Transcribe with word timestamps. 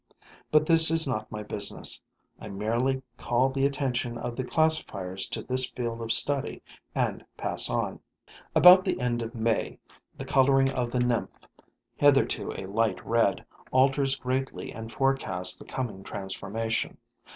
But 0.51 0.65
this 0.65 0.89
is 0.89 1.07
not 1.07 1.31
my 1.31 1.43
business: 1.43 2.01
I 2.39 2.47
merely 2.47 3.03
call 3.17 3.49
the 3.49 3.67
attention 3.67 4.17
of 4.17 4.35
the 4.35 4.43
classifiers 4.43 5.29
to 5.29 5.43
this 5.43 5.69
field 5.69 6.01
of 6.01 6.11
study 6.11 6.63
and 6.95 7.23
pass 7.37 7.69
on. 7.69 7.99
About 8.55 8.83
the 8.83 8.99
end 8.99 9.21
of 9.21 9.35
May, 9.35 9.77
the 10.17 10.25
coloring 10.25 10.71
of 10.71 10.89
the 10.89 11.01
nymph, 11.01 11.29
hitherto 11.95 12.51
a 12.55 12.65
light 12.65 13.05
red, 13.05 13.45
alters 13.69 14.15
greatly 14.15 14.71
and 14.73 14.91
forecasts 14.91 15.55
the 15.55 15.65
coming 15.65 16.01
transformation. 16.03 16.97